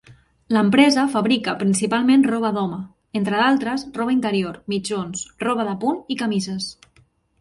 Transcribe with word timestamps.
L'empresa 0.55 1.01
fabrica 1.15 1.53
principalment 1.59 2.25
roba 2.31 2.51
d'home, 2.55 2.79
entre 3.21 3.43
altres, 3.49 3.83
roba 3.99 4.15
interior, 4.17 4.57
mitjons, 4.75 5.23
roba 5.45 5.67
de 5.69 5.77
punt 5.85 6.01
i 6.17 6.19
camises. 6.25 6.73